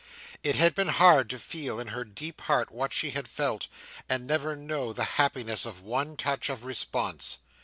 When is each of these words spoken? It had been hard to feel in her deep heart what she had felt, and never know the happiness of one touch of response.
It 0.41 0.55
had 0.55 0.73
been 0.73 0.87
hard 0.87 1.29
to 1.29 1.37
feel 1.37 1.79
in 1.79 1.89
her 1.89 2.03
deep 2.03 2.41
heart 2.41 2.71
what 2.71 2.91
she 2.91 3.11
had 3.11 3.27
felt, 3.27 3.67
and 4.09 4.25
never 4.25 4.55
know 4.55 4.93
the 4.93 5.03
happiness 5.21 5.63
of 5.63 5.81
one 5.83 6.17
touch 6.17 6.49
of 6.49 6.65
response. 6.65 7.37